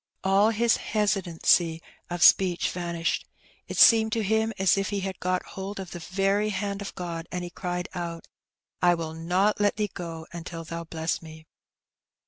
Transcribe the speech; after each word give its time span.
All 0.23 0.49
his 0.49 0.77
hesitancy 0.77 1.79
of 2.09 2.23
speech 2.23 2.71
vanished. 2.71 3.27
It 3.67 3.77
seemed 3.77 4.11
to 4.13 4.23
him 4.23 4.51
as 4.57 4.75
if 4.75 4.89
he 4.89 5.01
had 5.01 5.19
got 5.19 5.43
hold 5.49 5.79
of 5.79 5.91
the 5.91 5.99
very 5.99 6.49
hand 6.49 6.81
of 6.81 6.95
God, 6.95 7.27
and 7.31 7.43
he 7.43 7.51
cried 7.51 7.87
out, 7.93 8.27
'^I 8.81 8.97
will 8.97 9.13
not 9.13 9.61
let 9.61 9.75
Thee 9.75 9.91
go 9.93 10.25
until 10.31 10.63
Thou 10.63 10.85
bless 10.85 11.21
me." 11.21 11.45